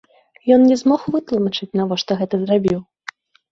Ён 0.55 0.63
не 0.69 0.77
змог 0.81 1.01
вытлумачыць, 1.17 1.71
навошта 1.83 2.19
гэта 2.25 2.43
зрабіў. 2.47 2.79